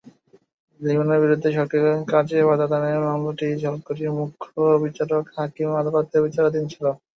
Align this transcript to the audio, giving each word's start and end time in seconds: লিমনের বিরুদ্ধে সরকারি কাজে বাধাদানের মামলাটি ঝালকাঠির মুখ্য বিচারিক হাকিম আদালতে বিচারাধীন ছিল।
লিমনের 0.79 1.21
বিরুদ্ধে 1.23 1.49
সরকারি 1.51 1.81
কাজে 2.11 2.39
বাধাদানের 2.49 2.97
মামলাটি 3.05 3.47
ঝালকাঠির 3.61 4.11
মুখ্য 4.17 4.49
বিচারিক 4.83 5.25
হাকিম 5.35 5.69
আদালতে 5.81 6.15
বিচারাধীন 6.25 6.65
ছিল। 6.71 6.85